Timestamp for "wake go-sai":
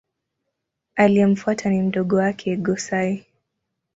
2.15-3.25